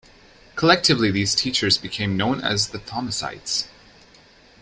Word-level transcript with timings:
Collectively, 0.55 1.11
these 1.11 1.35
teachers 1.35 1.77
became 1.77 2.17
known 2.17 2.41
as 2.43 2.69
the 2.69 2.79
Thomasites. 2.79 3.67